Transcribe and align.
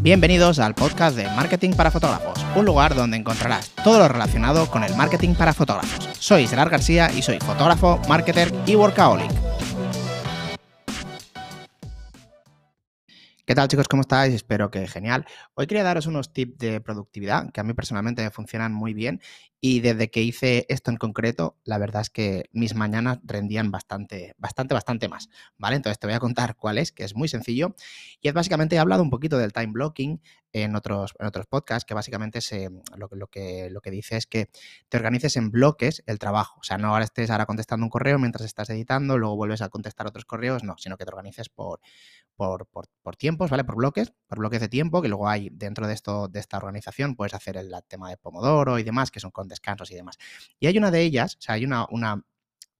Bienvenidos 0.00 0.60
al 0.60 0.76
podcast 0.76 1.16
de 1.16 1.24
Marketing 1.24 1.72
para 1.72 1.90
Fotógrafos, 1.90 2.38
un 2.54 2.64
lugar 2.64 2.94
donde 2.94 3.16
encontrarás 3.16 3.70
todo 3.82 3.98
lo 3.98 4.06
relacionado 4.06 4.70
con 4.70 4.84
el 4.84 4.94
marketing 4.94 5.34
para 5.34 5.52
fotógrafos. 5.52 6.08
Soy 6.20 6.46
Gerard 6.46 6.70
García 6.70 7.10
y 7.10 7.20
soy 7.20 7.40
fotógrafo, 7.40 8.00
marketer 8.08 8.54
y 8.64 8.76
workaholic. 8.76 9.28
¿Qué 13.44 13.54
tal 13.54 13.66
chicos? 13.66 13.88
¿Cómo 13.88 14.02
estáis? 14.02 14.34
Espero 14.34 14.70
que 14.70 14.86
genial. 14.86 15.26
Hoy 15.54 15.66
quería 15.66 15.82
daros 15.82 16.06
unos 16.06 16.32
tips 16.32 16.58
de 16.58 16.80
productividad 16.80 17.50
que 17.50 17.60
a 17.60 17.64
mí 17.64 17.72
personalmente 17.72 18.22
me 18.22 18.30
funcionan 18.30 18.72
muy 18.72 18.94
bien 18.94 19.20
y 19.60 19.80
desde 19.80 20.10
que 20.10 20.22
hice 20.22 20.66
esto 20.68 20.90
en 20.90 20.96
concreto, 20.96 21.56
la 21.64 21.78
verdad 21.78 22.02
es 22.02 22.10
que 22.10 22.48
mis 22.52 22.74
mañanas 22.74 23.18
rendían 23.24 23.70
bastante, 23.70 24.34
bastante, 24.38 24.74
bastante 24.74 25.08
más, 25.08 25.28
¿vale? 25.56 25.76
Entonces 25.76 25.98
te 25.98 26.06
voy 26.06 26.14
a 26.14 26.20
contar 26.20 26.56
cuál 26.56 26.78
es, 26.78 26.92
que 26.92 27.04
es 27.04 27.16
muy 27.16 27.28
sencillo 27.28 27.74
y 28.20 28.28
es 28.28 28.34
básicamente, 28.34 28.76
he 28.76 28.78
hablado 28.78 29.02
un 29.02 29.10
poquito 29.10 29.36
del 29.38 29.52
time 29.52 29.72
blocking 29.72 30.20
en 30.52 30.76
otros, 30.76 31.14
en 31.18 31.26
otros 31.26 31.46
podcasts, 31.46 31.84
que 31.84 31.94
básicamente 31.94 32.40
se, 32.40 32.70
lo, 32.96 33.08
lo, 33.10 33.26
que, 33.26 33.68
lo 33.70 33.80
que 33.80 33.90
dice 33.90 34.16
es 34.16 34.26
que 34.26 34.48
te 34.88 34.96
organices 34.96 35.36
en 35.36 35.50
bloques 35.50 36.02
el 36.06 36.18
trabajo, 36.18 36.60
o 36.60 36.62
sea, 36.62 36.78
no 36.78 36.88
ahora 36.88 37.04
estés 37.04 37.30
ahora 37.30 37.46
contestando 37.46 37.84
un 37.84 37.90
correo 37.90 38.18
mientras 38.18 38.46
estás 38.46 38.70
editando, 38.70 39.18
luego 39.18 39.36
vuelves 39.36 39.60
a 39.62 39.68
contestar 39.68 40.06
otros 40.06 40.24
correos, 40.24 40.62
no, 40.62 40.76
sino 40.78 40.96
que 40.96 41.04
te 41.04 41.10
organices 41.10 41.48
por, 41.48 41.80
por, 42.36 42.66
por, 43.02 43.16
tiempos, 43.16 43.50
¿vale? 43.50 43.64
Por 43.64 43.74
bloques, 43.74 44.12
por 44.28 44.38
bloques 44.38 44.60
de 44.60 44.68
tiempo, 44.68 45.02
que 45.02 45.08
luego 45.08 45.28
hay 45.28 45.50
dentro 45.50 45.88
de 45.88 45.94
esto, 45.94 46.28
de 46.28 46.38
esta 46.38 46.56
organización, 46.56 47.16
puedes 47.16 47.34
hacer 47.34 47.56
el 47.56 47.74
tema 47.88 48.10
de 48.10 48.16
Pomodoro 48.16 48.78
y 48.78 48.84
demás, 48.84 49.10
que 49.10 49.18
son 49.18 49.32
con 49.32 49.47
descansos 49.48 49.90
y 49.90 49.94
demás. 49.94 50.18
Y 50.60 50.66
hay 50.66 50.78
una 50.78 50.90
de 50.90 51.02
ellas, 51.02 51.36
o 51.36 51.42
sea, 51.42 51.54
hay 51.56 51.64
una, 51.64 51.86
una 51.90 52.22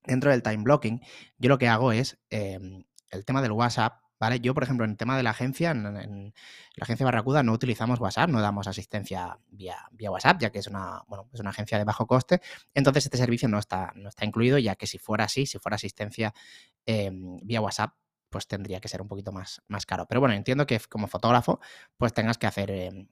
dentro 0.04 0.30
del 0.30 0.42
time 0.42 0.58
blocking, 0.58 1.00
yo 1.38 1.48
lo 1.48 1.58
que 1.58 1.68
hago 1.68 1.92
es 1.92 2.18
em, 2.30 2.84
el 3.10 3.24
tema 3.24 3.42
del 3.42 3.52
WhatsApp, 3.52 4.00
¿vale? 4.18 4.40
Yo, 4.40 4.54
por 4.54 4.62
ejemplo, 4.62 4.84
en 4.84 4.92
el 4.92 4.96
tema 4.96 5.16
de 5.16 5.22
la 5.22 5.30
agencia, 5.30 5.70
en, 5.70 6.34
la 6.74 6.82
agencia 6.82 7.04
Barracuda 7.04 7.42
no 7.42 7.52
utilizamos 7.52 8.00
WhatsApp, 8.00 8.30
no 8.30 8.40
damos 8.40 8.66
asistencia 8.66 9.38
vía, 9.48 9.76
vía 9.92 10.10
WhatsApp, 10.10 10.40
ya 10.40 10.50
que 10.50 10.58
es 10.58 10.66
una, 10.66 11.02
bueno, 11.06 11.28
es 11.32 11.40
una 11.40 11.50
agencia 11.50 11.78
de 11.78 11.84
bajo 11.84 12.06
coste. 12.06 12.40
Entonces, 12.74 13.04
este 13.06 13.16
servicio 13.18 13.48
no 13.48 13.58
está, 13.58 13.92
no 13.94 14.08
está 14.08 14.24
incluido, 14.24 14.58
ya 14.58 14.76
que 14.76 14.86
si 14.86 14.98
fuera 14.98 15.24
así, 15.24 15.46
si 15.46 15.58
fuera 15.58 15.76
asistencia 15.76 16.34
em, 16.86 17.38
vía 17.42 17.60
WhatsApp, 17.60 17.92
pues 18.30 18.46
tendría 18.46 18.80
que 18.80 18.88
ser 18.88 19.00
un 19.02 19.08
poquito 19.08 19.32
más, 19.32 19.62
más 19.68 19.86
caro. 19.86 20.06
Pero 20.06 20.20
bueno, 20.20 20.34
entiendo 20.34 20.66
que 20.66 20.78
como 20.88 21.06
fotógrafo, 21.06 21.60
pues 21.96 22.12
tengas 22.12 22.38
que 22.38 22.46
hacer 22.46 22.70
em, 22.70 23.08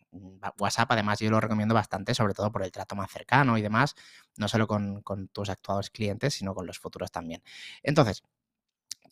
WhatsApp. 0.58 0.90
Además, 0.92 1.18
yo 1.20 1.30
lo 1.30 1.40
recomiendo 1.40 1.74
bastante, 1.74 2.14
sobre 2.14 2.34
todo 2.34 2.52
por 2.52 2.62
el 2.62 2.72
trato 2.72 2.96
más 2.96 3.10
cercano 3.10 3.58
y 3.58 3.62
demás, 3.62 3.94
no 4.36 4.48
solo 4.48 4.66
con, 4.66 5.02
tus 5.32 5.48
actuales 5.50 5.90
clientes, 5.90 6.34
sino 6.34 6.54
con 6.54 6.66
los 6.66 6.78
futuros 6.78 7.10
también. 7.10 7.42
Entonces, 7.82 8.22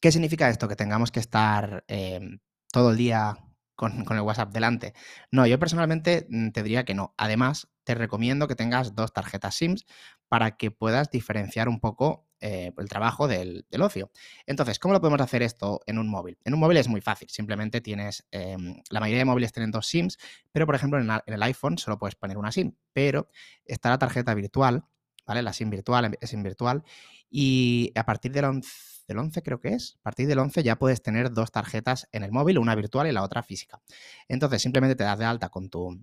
¿qué 0.01 0.13
significa 0.13 0.49
esto? 0.49 0.69
Que 0.69 0.77
tengamos 0.77 1.11
que 1.11 1.21
estar 1.21 1.85
em, 1.89 2.39
todo 2.73 2.91
el 2.91 2.97
día 2.97 3.39
con, 3.77 4.05
con, 4.05 4.17
el 4.17 4.23
WhatsApp 4.23 4.53
delante. 4.53 4.95
No, 5.31 5.47
yo 5.47 5.59
personalmente 5.59 6.27
mm, 6.31 6.51
te 6.51 6.63
diría 6.63 6.85
que 6.85 6.95
no. 6.95 7.15
Además, 7.17 7.69
te 7.85 7.95
recomiendo 7.95 8.49
que 8.49 8.57
tengas 8.57 8.95
dos 8.95 9.13
tarjetas 9.13 9.55
SIMS 9.55 9.87
para 10.29 10.57
que 10.57 10.71
puedas 10.71 11.11
diferenciar 11.11 11.69
un 11.69 11.81
poco 11.81 12.24
eh, 12.47 12.73
el 12.77 12.89
trabajo 12.91 13.27
del, 13.27 13.65
ocio. 13.81 14.11
Entonces, 14.45 14.79
¿cómo 14.79 14.93
lo 14.93 15.01
podemos 15.01 15.23
hacer 15.23 15.41
esto 15.43 15.81
en 15.87 15.97
un 15.97 16.11
móvil? 16.11 16.37
En 16.45 16.53
un 16.53 16.61
móvil 16.61 16.77
es 16.77 16.89
muy 16.89 17.01
fácil, 17.01 17.31
simplemente 17.31 17.81
tienes, 17.81 18.27
em, 18.33 18.83
la 18.91 19.01
mayoría 19.01 19.21
de 19.21 19.25
móviles 19.25 19.51
tienen 19.51 19.71
dos 19.71 19.87
SIMs, 19.87 20.19
pero 20.53 20.67
por 20.67 20.75
ejemplo 20.75 21.01
en, 21.01 21.09
el 21.25 21.43
iPhone 21.43 21.79
solo 21.79 21.99
puedes 21.99 22.17
poner 22.17 22.37
una 22.37 22.53
SIM, 22.53 22.75
pero 22.93 23.31
está 23.65 23.89
la 23.89 23.97
tarjeta 23.97 24.35
virtual, 24.35 24.85
¿vale? 25.25 25.41
La 25.41 25.55
SIM 25.55 25.71
virtual 25.71 26.19
es 26.21 26.29
SIM 26.29 26.43
virtual 26.43 26.85
y 27.31 27.93
a 27.95 28.05
partir 28.05 28.31
del 28.33 28.45
11, 28.45 28.69
del 29.09 29.19
11 29.21 29.43
creo 29.43 29.59
que 29.59 29.69
es, 29.69 29.97
a 30.01 30.03
partir 30.03 30.29
del 30.29 30.39
11 30.39 30.63
ya 30.63 30.77
puedes 30.77 31.03
tener 31.03 31.33
dos 31.33 31.51
tarjetas 31.51 32.11
en 32.13 32.25
el 32.25 32.31
móvil, 32.31 32.59
una 32.59 32.75
virtual 32.75 33.07
y 33.07 33.13
la 33.13 33.23
otra 33.23 33.43
física. 33.43 33.81
Entonces 34.29 34.61
simplemente 34.61 34.97
te 34.97 35.05
das 35.05 35.19
de 35.19 35.25
alta 35.25 35.49
con 35.49 35.71
tu, 35.71 35.99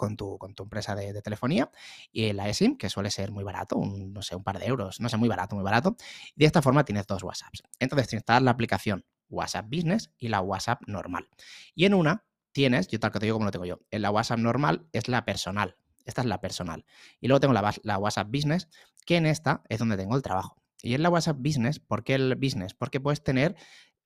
con 0.00 0.16
tu, 0.16 0.38
con 0.38 0.54
tu 0.54 0.62
empresa 0.62 0.94
de, 0.94 1.20
telefonía 1.20 1.70
y 2.10 2.32
la 2.32 2.48
eSIM, 2.48 2.78
que 2.78 2.88
suele 2.88 3.10
ser 3.10 3.30
muy 3.30 3.44
barato, 3.44 3.76
un, 3.76 4.14
no 4.14 4.22
sé, 4.22 4.34
un 4.34 4.42
par 4.42 4.58
de 4.58 4.64
euros, 4.64 4.98
no 4.98 5.10
sé, 5.10 5.18
muy 5.18 5.28
barato, 5.28 5.54
muy 5.56 5.62
barato. 5.62 5.94
Y 6.34 6.40
de 6.40 6.46
esta 6.46 6.62
forma 6.62 6.86
tienes 6.86 7.06
dos 7.06 7.22
WhatsApps. 7.22 7.62
Entonces 7.78 8.08
te 8.08 8.16
instalas 8.16 8.42
la 8.42 8.50
aplicación 8.50 9.04
WhatsApp 9.28 9.66
Business 9.68 10.10
y 10.16 10.28
la 10.28 10.40
WhatsApp 10.40 10.80
normal. 10.86 11.28
Y 11.74 11.84
en 11.84 11.92
una 11.92 12.24
tienes, 12.52 12.88
yo 12.88 12.98
tal 12.98 13.12
que 13.12 13.18
te 13.18 13.26
digo 13.26 13.36
como 13.36 13.44
lo 13.44 13.50
tengo 13.50 13.66
yo, 13.66 13.80
en 13.90 14.00
la 14.00 14.10
WhatsApp 14.10 14.38
normal 14.38 14.88
es 14.92 15.06
la 15.06 15.26
personal. 15.26 15.76
Esta 16.06 16.22
es 16.22 16.26
la 16.26 16.40
personal. 16.40 16.86
Y 17.20 17.28
luego 17.28 17.40
tengo 17.40 17.52
la, 17.52 17.74
la 17.82 17.98
WhatsApp 17.98 18.28
Business, 18.30 18.68
que 19.04 19.16
en 19.16 19.26
esta 19.26 19.62
es 19.68 19.78
donde 19.78 19.98
tengo 19.98 20.16
el 20.16 20.22
trabajo. 20.22 20.56
Y 20.82 20.94
en 20.94 21.02
la 21.02 21.10
WhatsApp 21.10 21.36
Business, 21.38 21.78
¿por 21.78 22.04
qué 22.04 22.14
el 22.14 22.36
Business? 22.36 22.72
Porque 22.72 23.00
puedes 23.00 23.22
tener 23.22 23.54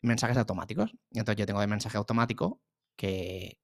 mensajes 0.02 0.36
automáticos. 0.36 0.96
Entonces 1.12 1.38
yo 1.38 1.46
tengo 1.46 1.60
de 1.60 1.68
mensaje 1.68 1.96
automático 1.96 2.60
que, 2.96 3.58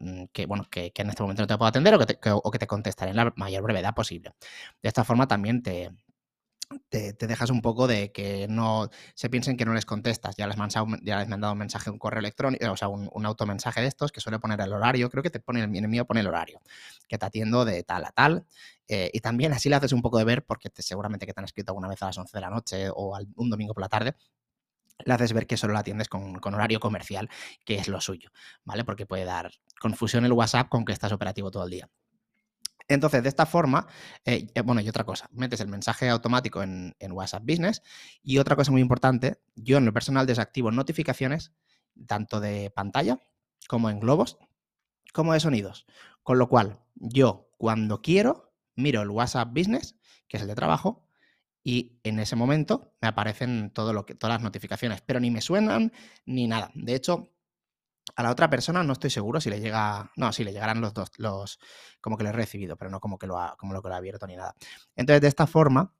mm, 0.00 0.24
que, 0.32 0.46
bueno, 0.46 0.66
que, 0.70 0.92
en 0.94 1.08
este 1.10 1.22
momento 1.22 1.42
no 1.42 1.46
te 1.46 1.58
puedo 1.58 1.68
atender 1.68 1.94
o 1.94 1.98
que, 1.98 2.06
te, 2.06 2.18
o 2.30 2.50
que 2.50 2.58
te 2.58 2.66
contestaré 2.66 3.10
en 3.10 3.16
la 3.16 3.32
mayor 3.36 3.62
brevedad 3.62 3.94
posible. 3.94 4.32
De 4.82 4.88
esta 4.88 5.04
forma 5.04 5.28
también 5.28 5.62
te, 5.62 5.90
te, 6.88 7.26
dejas 7.26 7.50
un 7.50 7.60
poco 7.60 7.86
de 7.86 8.12
que 8.12 8.46
no 8.48 8.88
se 9.14 9.30
piensen 9.30 9.56
que 9.56 9.64
no 9.64 9.74
les 9.74 9.86
contestas. 9.86 10.36
Ya 10.36 10.46
les, 10.46 10.56
mandado, 10.56 10.86
ya 11.02 11.24
mandado 11.26 11.52
un 11.52 11.58
mensaje, 11.58 11.90
un 11.90 11.98
correo 11.98 12.20
electrónico, 12.20 12.70
o 12.70 12.76
sea, 12.76 12.88
un, 12.88 13.26
automensaje 13.26 13.80
de 13.80 13.86
estos 13.88 14.12
que 14.12 14.20
suele 14.20 14.38
poner 14.38 14.60
el 14.60 14.72
horario. 14.72 15.10
Creo 15.10 15.22
que 15.22 15.30
te 15.30 15.40
pone 15.40 15.62
el, 15.62 15.68
mío 15.68 16.06
pone 16.06 16.20
el 16.20 16.26
horario, 16.26 16.60
que 17.08 17.18
te 17.18 17.26
atiendo 17.26 17.64
de 17.64 17.82
tal 17.82 18.04
a 18.04 18.12
tal. 18.12 18.46
Eh, 18.88 19.10
y 19.12 19.20
también 19.20 19.52
así 19.52 19.68
le 19.68 19.76
haces 19.76 19.92
un 19.92 20.02
poco 20.02 20.18
de 20.18 20.24
ver, 20.24 20.44
porque 20.44 20.70
seguramente 20.76 21.26
que 21.26 21.32
te 21.32 21.40
han 21.40 21.44
escrito 21.44 21.72
alguna 21.72 21.88
vez 21.88 22.02
a 22.02 22.06
las 22.06 22.18
11 22.18 22.36
de 22.36 22.40
la 22.40 22.50
noche 22.50 22.88
o 22.90 23.18
un 23.36 23.50
domingo 23.50 23.74
por 23.74 23.82
la 23.82 23.88
tarde, 23.88 24.14
le 25.04 25.14
haces 25.14 25.32
ver 25.32 25.46
que 25.46 25.56
solo 25.56 25.72
la 25.72 25.80
atiendes 25.80 26.08
con, 26.08 26.38
horario 26.42 26.80
comercial, 26.80 27.28
que 27.64 27.76
es 27.76 27.88
lo 27.88 28.00
suyo, 28.00 28.30
¿vale? 28.64 28.84
Porque 28.84 29.06
puede 29.06 29.24
dar 29.24 29.50
confusión 29.80 30.24
el 30.24 30.32
WhatsApp 30.32 30.68
con 30.68 30.84
que 30.84 30.92
estás 30.92 31.12
operativo 31.12 31.50
todo 31.50 31.64
el 31.64 31.70
día. 31.70 31.90
Entonces, 32.88 33.22
de 33.22 33.28
esta 33.28 33.46
forma, 33.46 33.86
eh, 34.24 34.48
eh, 34.54 34.60
bueno, 34.60 34.80
y 34.80 34.88
otra 34.88 35.04
cosa, 35.04 35.28
metes 35.32 35.60
el 35.60 35.68
mensaje 35.68 36.08
automático 36.08 36.62
en, 36.62 36.94
WhatsApp 37.10 37.42
Business 37.46 37.82
y 38.22 38.38
otra 38.38 38.56
cosa 38.56 38.70
muy 38.70 38.80
importante, 38.80 39.40
yo 39.54 39.78
en 39.78 39.84
lo 39.84 39.92
personal 39.92 40.26
desactivo 40.26 40.70
notificaciones 40.70 41.52
tanto 42.06 42.40
de 42.40 42.70
pantalla 42.70 43.18
como 43.68 43.90
en 43.90 44.00
globos, 44.00 44.38
como 45.12 45.32
de 45.32 45.40
sonidos. 45.40 45.86
Con 46.22 46.38
lo 46.38 46.48
cual, 46.48 46.80
yo 46.94 47.50
cuando 47.56 48.02
quiero, 48.02 48.52
miro 48.76 49.02
el 49.02 49.10
WhatsApp 49.10 49.48
Business, 49.52 49.96
que 50.28 50.36
es 50.36 50.42
el 50.42 50.48
de 50.48 50.54
trabajo, 50.54 51.06
y 51.64 52.00
en 52.02 52.18
ese 52.18 52.36
momento 52.36 52.92
me 53.00 53.08
aparecen 53.08 53.70
todo 53.70 53.92
lo 53.92 54.04
que, 54.04 54.14
todas 54.14 54.36
las 54.36 54.42
notificaciones, 54.42 55.00
pero 55.02 55.20
ni 55.20 55.30
me 55.30 55.40
suenan 55.40 55.92
ni 56.26 56.46
nada. 56.46 56.70
De 56.74 56.94
hecho, 56.94 57.32
a 58.16 58.22
la 58.22 58.30
otra 58.30 58.50
persona 58.50 58.82
no 58.82 58.92
estoy 58.92 59.10
seguro 59.10 59.40
si 59.40 59.50
le 59.50 59.60
llega, 59.60 60.10
no, 60.16 60.32
si 60.32 60.44
le 60.44 60.52
llegarán 60.52 60.80
los 60.80 60.92
dos, 60.92 61.10
los, 61.18 61.58
como 62.00 62.16
que 62.16 62.24
lo 62.24 62.30
he 62.30 62.32
recibido, 62.32 62.76
pero 62.76 62.90
no 62.90 63.00
como 63.00 63.18
que 63.18 63.26
lo 63.26 63.38
ha, 63.38 63.56
como 63.56 63.72
lo 63.72 63.82
que 63.82 63.88
lo 63.88 63.94
ha 63.94 63.98
abierto 63.98 64.26
ni 64.26 64.36
nada. 64.36 64.54
Entonces, 64.96 65.20
de 65.20 65.28
esta 65.28 65.46
forma, 65.46 65.94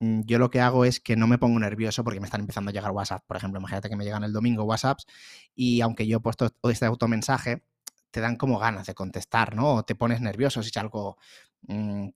mm, 0.00 0.22
yo 0.24 0.38
lo 0.38 0.50
que 0.50 0.60
hago 0.60 0.84
es 0.84 1.00
que 1.00 1.16
no 1.16 1.26
me 1.26 1.38
pongo 1.38 1.58
nervioso 1.58 2.04
porque 2.04 2.20
me 2.20 2.26
están 2.26 2.40
empezando 2.42 2.70
a 2.70 2.72
llegar 2.72 2.92
WhatsApp. 2.92 3.24
Por 3.26 3.36
ejemplo, 3.36 3.58
imagínate 3.58 3.88
que 3.88 3.96
me 3.96 4.04
llegan 4.04 4.24
el 4.24 4.32
domingo 4.32 4.64
WhatsApps 4.64 5.06
y 5.54 5.80
aunque 5.80 6.06
yo 6.06 6.18
he 6.18 6.20
puesto 6.20 6.50
este 6.70 6.86
automensaje, 6.86 7.64
te 8.10 8.20
dan 8.20 8.36
como 8.36 8.58
ganas 8.58 8.86
de 8.86 8.94
contestar, 8.94 9.54
¿no? 9.54 9.74
O 9.74 9.82
te 9.84 9.94
pones 9.94 10.20
nervioso 10.20 10.62
si 10.62 10.70
es 10.70 10.76
algo... 10.76 11.18
Mm, 11.62 12.08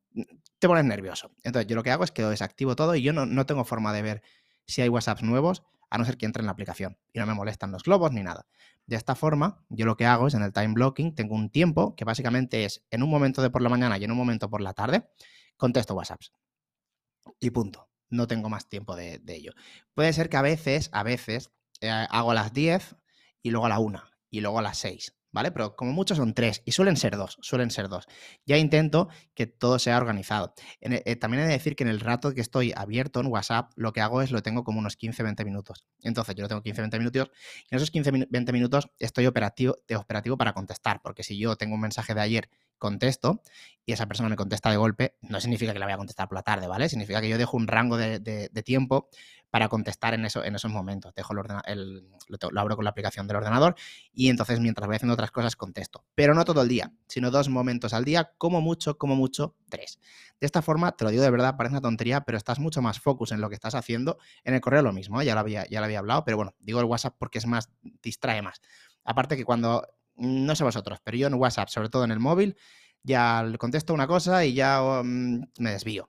te 0.58 0.69
pones 0.69 0.84
nervioso. 0.84 1.30
Entonces, 1.42 1.69
yo 1.69 1.76
lo 1.76 1.82
que 1.82 1.91
hago 1.91 2.04
es 2.04 2.10
que 2.10 2.22
desactivo 2.22 2.76
todo 2.76 2.94
y 2.94 3.03
yo 3.03 3.12
no, 3.12 3.47
tengo 3.47 3.64
forma 3.64 3.92
de 3.92 4.03
ver 4.03 4.22
si 4.66 4.82
hay 4.82 4.88
WhatsApps 4.88 5.22
nuevos, 5.22 5.64
a 5.91 5.98
no 5.98 6.04
ser 6.04 6.16
que 6.16 6.25
entre 6.25 6.41
en 6.41 6.47
la 6.47 6.53
aplicación 6.53 6.97
y 7.12 7.19
no 7.19 7.26
me 7.26 7.34
molestan 7.34 7.72
los 7.72 7.82
globos 7.82 8.12
ni 8.12 8.22
nada. 8.22 8.47
De 8.86 8.97
esta 8.97 9.14
forma, 9.14 9.64
yo 9.69 9.84
lo 9.86 9.97
que 9.97 10.06
hago 10.06 10.28
es 10.28 10.34
en 10.34 10.42
el 10.42 10.52
time 10.52 10.72
blocking, 10.75 11.14
tengo 11.14 11.34
un 11.34 11.50
tiempo 11.50 11.94
que 11.97 12.04
básicamente 12.04 12.64
es 12.64 12.84
en 12.91 13.02
un 13.02 13.10
momento 13.10 13.42
de 13.42 13.50
por 13.50 13.60
la 13.62 13.69
mañana 13.69 13.98
y 13.98 14.04
en 14.04 14.10
un 14.10 14.16
momento 14.16 14.48
por 14.48 14.60
la 14.60 14.72
tarde, 14.72 15.08
contesto 15.56 15.94
WhatsApps. 15.94 16.32
Y 17.41 17.50
punto. 17.50 17.88
No 18.08 18.26
tengo 18.26 18.50
más 18.50 18.69
tiempo 18.69 18.94
de, 18.94 19.22
ello. 19.26 19.52
Puede 19.94 20.12
ser 20.12 20.28
que 20.28 20.36
a 20.36 20.42
veces, 20.42 20.91
a 20.92 21.02
veces, 21.02 21.50
eh, 21.81 21.88
hago 21.91 22.32
a 22.32 22.34
las 22.34 22.52
10 22.52 22.97
y 23.42 23.50
luego 23.50 23.66
a 23.66 23.70
la 23.70 23.78
1 23.78 24.02
y 24.31 24.41
luego 24.42 24.58
a 24.58 24.62
las 24.62 24.78
6. 24.78 25.14
¿Vale? 25.32 25.50
Pero 25.50 25.75
como 25.75 25.93
mucho 25.93 26.14
son 26.14 26.34
tres 26.34 26.62
y 26.64 26.73
suelen 26.73 26.96
ser 26.96 27.17
dos, 27.17 27.38
suelen 27.40 27.70
ser 27.70 27.88
dos. 27.88 28.06
Ya 28.46 28.58
intento 28.58 29.08
que 29.34 29.46
todo 29.46 29.79
sea 29.79 29.96
organizado. 29.96 30.55
E, 30.81 31.02
eh, 31.05 31.17
también 31.17 31.43
he 31.43 31.46
de 31.46 31.52
decir 31.52 31.75
que 31.75 31.84
en 31.84 31.88
el 31.88 32.00
rato 32.00 32.34
que 32.34 32.40
estoy 32.40 32.73
abierto 32.76 33.20
en 33.20 33.26
WhatsApp, 33.26 33.73
lo 33.76 33.93
que 33.93 34.00
hago 34.00 34.23
es 34.23 34.31
lo 34.31 34.43
tengo 34.43 34.64
como 34.64 34.79
unos 34.79 34.99
15-20 34.99 35.44
minutos. 35.44 35.87
Entonces 36.02 36.34
yo 36.34 36.43
lo 36.43 36.49
tengo 36.49 36.62
15-20 36.62 36.99
minutos 36.99 37.31
y 37.70 37.75
en 37.75 37.76
esos 37.76 37.93
15-20 37.93 38.52
minutos 38.52 38.90
estoy 38.99 39.26
operativo, 39.26 39.76
de 39.88 39.96
operativo 39.96 40.37
para 40.37 40.52
contestar, 40.52 41.00
porque 41.02 41.23
si 41.23 41.38
yo 41.38 41.56
tengo 41.56 41.75
un 41.75 41.81
mensaje 41.81 42.14
de 42.14 42.20
ayer 42.20 42.50
contesto 42.82 43.43
y 43.87 43.93
esa 43.93 44.06
persona 44.06 44.29
me 44.29 44.34
contesta 44.34 44.69
de 44.70 44.76
golpe, 44.76 45.14
no 45.20 45.40
significa 45.40 45.73
que 45.73 45.79
la 45.79 45.87
voy 45.87 45.93
a 45.93 45.96
contestar 45.99 46.29
por 46.29 46.37
la 46.37 46.43
tarde, 46.43 46.67
¿vale? 46.67 46.88
Significa 46.88 47.20
que 47.20 47.29
yo 47.29 47.38
dejo 47.38 47.56
un 47.56 47.69
rango 47.69 47.96
de, 47.96 48.19
tiempo 48.64 49.08
para 49.52 49.69
contestar 49.69 50.14
en, 50.14 50.25
eso, 50.25 50.43
en 50.43 50.54
esos 50.54 50.70
momentos. 50.70 51.14
Dejo 51.14 51.34
el, 51.66 52.08
lo, 52.26 52.58
abro 52.58 52.75
con 52.75 52.84
la 52.84 52.90
aplicación 52.90 53.26
del 53.26 53.37
ordenador 53.37 53.75
y 54.10 54.31
entonces 54.31 54.60
mientras 54.60 54.87
voy 54.87 54.96
haciendo 54.96 55.12
otras 55.12 55.31
cosas 55.31 55.56
contesto. 55.56 56.06
Pero 56.14 56.32
no 56.32 56.46
todo 56.46 56.62
el 56.62 56.69
día, 56.69 56.90
sino 57.06 57.31
dos 57.31 57.50
momentos 57.50 57.93
al 57.93 58.02
día, 58.06 58.32
como 58.38 58.62
mucho, 58.62 58.96
como 58.96 59.14
mucho, 59.14 59.54
tres. 59.69 60.00
De 60.40 60.46
esta 60.46 60.62
forma, 60.62 60.93
te 60.93 61.04
lo 61.04 61.10
digo 61.10 61.22
de 61.22 61.31
verdad, 61.31 61.58
parece 61.58 61.75
una 61.75 61.82
tontería, 61.82 62.22
pero 62.22 62.38
estás 62.38 62.60
mucho 62.60 62.81
más 62.81 62.99
focus 62.99 63.32
en 63.32 63.43
lo 63.43 63.50
que 63.50 63.54
estás 63.54 63.75
haciendo. 63.75 64.16
En 64.43 64.54
el 64.54 64.62
correo 64.62 64.81
lo 64.81 64.94
mismo, 64.94 65.20
¿eh? 65.20 65.26
ya, 65.26 65.34
lo 65.34 65.40
había, 65.40 65.69
ya 65.69 65.81
lo 65.81 65.84
había 65.84 65.98
hablado, 65.98 66.25
pero 66.25 66.38
bueno, 66.38 66.55
digo 66.58 66.81
el 66.81 66.87
WhatsApp 66.87 67.16
porque 67.19 67.37
es 67.37 67.46
más, 67.46 67.70
distrae 68.02 68.40
más. 68.40 68.62
Aparte 69.05 69.37
que 69.37 69.44
cuando 69.44 69.87
no 70.16 70.56
sé 70.56 70.64
vosotros, 70.64 70.98
pero 71.05 71.19
yo 71.19 71.26
en 71.26 71.34
WhatsApp, 71.34 71.69
sobre 71.69 71.90
todo 71.90 72.05
en 72.05 72.10
el 72.10 72.20
móvil, 72.20 72.56
ya 73.02 73.44
contesto 73.58 73.93
una 73.93 74.06
cosa 74.06 74.46
y 74.46 74.55
ya 74.55 74.81
mm, 75.05 75.43
me 75.58 75.72
desvío. 75.72 76.08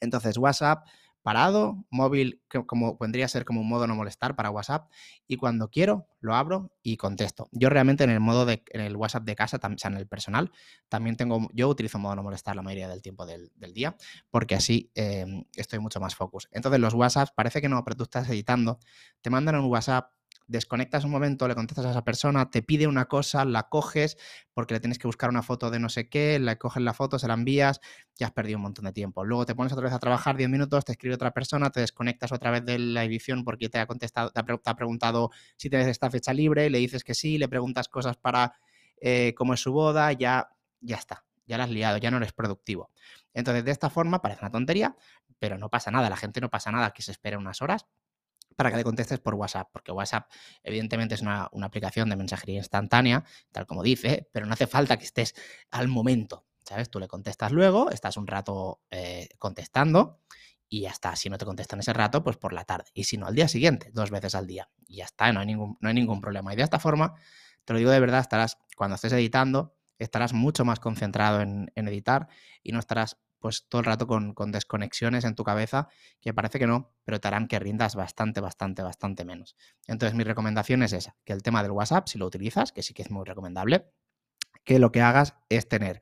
Entonces, 0.00 0.36
WhatsApp 0.36 0.84
parado, 1.26 1.84
móvil 1.90 2.40
como 2.66 2.96
vendría 2.98 3.24
a 3.24 3.28
ser 3.28 3.44
como 3.44 3.60
un 3.60 3.68
modo 3.68 3.88
no 3.88 3.96
molestar 3.96 4.36
para 4.36 4.48
WhatsApp 4.48 4.88
y 5.26 5.38
cuando 5.38 5.70
quiero 5.70 6.06
lo 6.20 6.36
abro 6.36 6.70
y 6.84 6.96
contesto. 6.96 7.48
Yo 7.50 7.68
realmente 7.68 8.04
en 8.04 8.10
el 8.10 8.20
modo 8.20 8.46
de 8.46 8.62
en 8.68 8.80
el 8.80 8.94
WhatsApp 8.94 9.24
de 9.24 9.34
casa, 9.34 9.56
o 9.60 9.76
sea, 9.76 9.90
en 9.90 9.96
el 9.96 10.06
personal, 10.06 10.52
también 10.88 11.16
tengo, 11.16 11.48
yo 11.52 11.68
utilizo 11.68 11.98
modo 11.98 12.14
no 12.14 12.22
molestar 12.22 12.54
la 12.54 12.62
mayoría 12.62 12.86
del 12.86 13.02
tiempo 13.02 13.26
del, 13.26 13.50
día 13.74 13.96
porque 14.30 14.54
así 14.54 14.92
em, 14.94 15.42
estoy 15.56 15.80
mucho 15.80 15.98
más 15.98 16.14
focus. 16.14 16.48
Entonces 16.52 16.78
los 16.78 16.94
WhatsApp 16.94 17.30
parece 17.34 17.60
que 17.60 17.68
no, 17.68 17.82
pero 17.82 17.96
tú 17.96 18.04
estás 18.04 18.28
editando, 18.28 18.78
te 19.20 19.28
mandan 19.28 19.56
un 19.56 19.64
WhatsApp 19.64 20.12
desconectas 20.48 21.04
un 21.04 21.10
momento, 21.10 21.48
le 21.48 21.54
contestas 21.54 21.86
a 21.86 21.90
esa 21.90 22.04
persona, 22.04 22.50
te 22.50 22.62
pide 22.62 22.86
una 22.86 23.06
cosa, 23.06 23.44
la 23.44 23.64
coges 23.68 24.16
porque 24.54 24.74
le 24.74 24.80
tienes 24.80 24.98
que 24.98 25.08
buscar 25.08 25.28
una 25.28 25.42
foto 25.42 25.70
de 25.70 25.78
no 25.78 25.88
sé 25.88 26.08
qué, 26.08 26.38
le 26.38 26.56
coges 26.56 26.82
la 26.82 26.94
foto, 26.94 27.18
se 27.18 27.26
la 27.26 27.34
envías, 27.34 27.80
ya 28.14 28.26
has 28.26 28.32
perdido 28.32 28.58
un 28.58 28.62
montón 28.62 28.84
de 28.84 28.92
tiempo. 28.92 29.24
Luego 29.24 29.44
te 29.44 29.54
pones 29.54 29.72
otra 29.72 29.84
vez 29.84 29.92
a 29.92 29.98
trabajar 29.98 30.36
10 30.36 30.48
minutos, 30.48 30.84
te 30.84 30.92
escribe 30.92 31.14
otra 31.14 31.32
persona, 31.32 31.70
te 31.70 31.80
desconectas 31.80 32.32
otra 32.32 32.50
vez 32.50 32.64
de 32.64 32.78
la 32.78 33.04
edición 33.04 33.44
porque 33.44 33.68
te 33.68 33.78
ha 33.78 33.86
contestado, 33.86 34.30
te 34.30 34.40
ha, 34.40 34.74
preguntado 34.74 35.30
si 35.56 35.68
tienes 35.68 35.88
esta 35.88 36.10
fecha 36.10 36.32
libre, 36.32 36.70
le 36.70 36.78
dices 36.78 37.02
que 37.02 37.14
sí, 37.14 37.38
le 37.38 37.48
preguntas 37.48 37.88
cosas 37.88 38.16
para 38.16 38.52
eh, 39.00 39.34
cómo 39.36 39.54
es 39.54 39.60
su 39.60 39.72
boda, 39.72 40.12
ya, 40.12 40.48
ya 40.80 40.96
está, 40.96 41.24
ya 41.46 41.58
la 41.58 41.64
has 41.64 41.70
liado, 41.70 41.98
ya 41.98 42.10
no 42.10 42.18
eres 42.18 42.32
productivo. 42.32 42.90
Entonces, 43.34 43.64
de 43.64 43.70
esta 43.72 43.90
forma 43.90 44.22
parece 44.22 44.40
una 44.42 44.50
tontería, 44.50 44.96
pero 45.38 45.58
no 45.58 45.68
pasa 45.68 45.90
nada, 45.90 46.08
la 46.08 46.16
gente 46.16 46.40
no 46.40 46.48
pasa 46.48 46.70
nada 46.70 46.92
que 46.92 47.02
se 47.02 47.10
espere 47.10 47.36
unas 47.36 47.60
horas 47.60 47.86
para 48.56 48.70
que 48.70 48.78
le 48.78 48.84
contestes 48.84 49.20
por 49.20 49.34
WhatsApp, 49.34 49.68
porque 49.70 49.92
WhatsApp 49.92 50.30
evidentemente 50.62 51.14
es 51.14 51.20
una, 51.20 51.50
aplicación 51.62 52.08
de 52.08 52.16
mensajería 52.16 52.56
instantánea, 52.56 53.24
tal 53.52 53.66
como 53.66 53.82
dice, 53.82 54.28
pero 54.32 54.46
no 54.46 54.54
hace 54.54 54.66
falta 54.66 54.96
que 54.96 55.04
estés 55.04 55.34
al 55.70 55.88
momento, 55.88 56.46
¿sabes? 56.64 56.90
Tú 56.90 56.98
le 56.98 57.06
contestas 57.06 57.52
luego, 57.52 57.90
estás 57.90 58.16
un 58.16 58.26
rato 58.26 58.80
eh, 58.90 59.28
contestando 59.38 60.20
y 60.68 60.82
ya 60.82 60.90
está. 60.90 61.14
Si 61.16 61.28
no 61.28 61.38
te 61.38 61.44
contestan 61.44 61.80
ese 61.80 61.92
rato, 61.92 62.24
pues 62.24 62.38
por 62.38 62.52
la 62.52 62.64
tarde. 62.64 62.90
Y 62.94 63.04
si 63.04 63.18
no, 63.18 63.26
al 63.26 63.34
día 63.34 63.46
siguiente, 63.46 63.90
dos 63.92 64.10
veces 64.10 64.34
al 64.34 64.46
día. 64.46 64.68
Y 64.86 64.96
ya 64.96 65.04
está, 65.04 65.32
no 65.32 65.40
hay 65.40 65.46
ningún, 65.46 65.76
no 65.80 65.88
hay 65.88 65.94
ningún 65.94 66.20
problema. 66.20 66.52
Y 66.52 66.56
de 66.56 66.62
esta 66.62 66.78
forma, 66.78 67.14
te 67.64 67.74
lo 67.74 67.78
digo 67.78 67.90
de 67.90 68.00
verdad, 68.00 68.20
estarás, 68.20 68.58
cuando 68.76 68.96
estés 68.96 69.12
editando, 69.12 69.76
estarás 69.98 70.32
mucho 70.32 70.64
más 70.64 70.80
concentrado 70.80 71.40
en, 71.40 71.70
en 71.74 71.88
editar 71.88 72.28
y 72.62 72.72
no 72.72 72.78
estarás 72.78 73.18
pues 73.38 73.66
todo 73.68 73.80
el 73.80 73.86
rato 73.86 74.06
con, 74.06 74.34
desconexiones 74.50 75.24
en 75.24 75.34
tu 75.34 75.44
cabeza 75.44 75.88
que 76.20 76.34
parece 76.34 76.58
que 76.58 76.66
no, 76.66 76.92
pero 77.04 77.20
te 77.20 77.28
harán 77.28 77.48
que 77.48 77.58
rindas 77.58 77.94
bastante, 77.94 78.40
bastante, 78.40 78.82
bastante 78.82 79.24
menos. 79.24 79.56
Entonces 79.86 80.16
mi 80.16 80.24
recomendación 80.24 80.82
es 80.82 80.92
esa, 80.92 81.16
que 81.24 81.32
el 81.32 81.42
tema 81.42 81.62
del 81.62 81.72
WhatsApp, 81.72 82.08
si 82.08 82.18
lo 82.18 82.26
utilizas, 82.26 82.72
que 82.72 82.82
sí 82.82 82.94
que 82.94 83.02
es 83.02 83.10
muy 83.10 83.24
recomendable, 83.24 83.90
que 84.64 84.78
lo 84.78 84.90
que 84.92 85.02
hagas 85.02 85.34
es 85.48 85.68
tener 85.68 86.00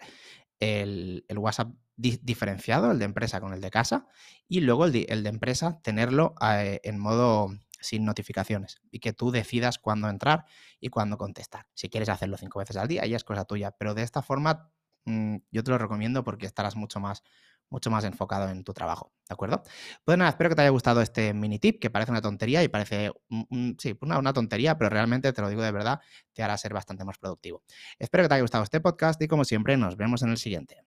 el, 0.60 1.24
WhatsApp 1.36 1.74
diferenciado, 1.96 2.90
el 2.90 2.98
de 2.98 3.04
empresa 3.04 3.40
con 3.40 3.52
el 3.52 3.60
de 3.60 3.70
casa, 3.70 4.06
y 4.48 4.60
luego 4.60 4.86
el 4.86 4.92
de, 4.92 5.06
el 5.08 5.26
empresa 5.26 5.80
tenerlo 5.82 6.34
eh, 6.40 6.80
en 6.84 6.98
modo 6.98 7.50
sin 7.84 8.04
notificaciones 8.04 8.80
y 8.90 8.98
que 8.98 9.12
tú 9.12 9.30
decidas 9.30 9.78
cuándo 9.78 10.08
entrar 10.08 10.46
y 10.80 10.88
cuándo 10.88 11.18
contestar. 11.18 11.66
Si 11.74 11.90
quieres 11.90 12.08
hacerlo 12.08 12.38
cinco 12.38 12.58
veces 12.58 12.76
al 12.76 12.88
día, 12.88 13.04
ya 13.04 13.16
es 13.16 13.24
cosa 13.24 13.44
tuya, 13.44 13.72
pero 13.72 13.94
de 13.94 14.02
esta 14.02 14.22
forma 14.22 14.72
yo 15.06 15.64
te 15.64 15.70
lo 15.70 15.78
recomiendo 15.78 16.24
porque 16.24 16.46
estarás 16.46 16.76
mucho 16.76 17.00
más, 17.00 17.22
mucho 17.70 17.90
más 17.90 18.04
enfocado 18.04 18.48
en 18.48 18.64
tu 18.64 18.72
trabajo, 18.72 19.12
¿de 19.28 19.34
acuerdo? 19.34 19.62
Pues 20.04 20.16
nada, 20.18 20.30
espero 20.30 20.50
que 20.50 20.56
te 20.56 20.62
haya 20.62 20.70
gustado 20.70 21.00
este 21.02 21.34
mini 21.34 21.58
tip, 21.58 21.80
que 21.80 21.90
parece 21.90 22.10
una 22.12 22.20
tontería 22.22 22.62
y 22.62 22.68
parece, 22.68 23.12
sí, 23.78 23.96
una, 24.00 24.18
una 24.18 24.32
tontería, 24.32 24.78
pero 24.78 24.90
realmente, 24.90 25.32
te 25.32 25.42
lo 25.42 25.48
digo 25.48 25.62
de 25.62 25.72
verdad, 25.72 26.00
te 26.32 26.42
hará 26.42 26.56
ser 26.58 26.72
bastante 26.74 27.04
más 27.04 27.18
productivo. 27.18 27.62
Espero 27.98 28.24
que 28.24 28.28
te 28.28 28.34
haya 28.34 28.42
gustado 28.42 28.64
este 28.64 28.80
podcast 28.80 29.20
y 29.22 29.28
como 29.28 29.44
siempre, 29.44 29.76
nos 29.76 29.96
vemos 29.96 30.22
en 30.22 30.30
el 30.30 30.36
siguiente. 30.38 30.82